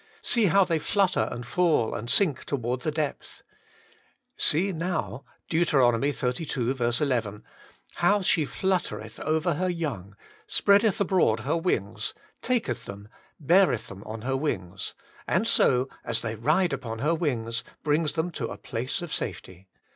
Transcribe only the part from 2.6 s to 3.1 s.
the